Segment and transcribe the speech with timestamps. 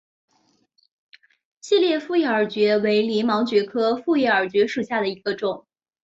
[1.59, 5.67] 细裂复叶耳蕨为鳞毛蕨科复叶耳蕨属下的一个种。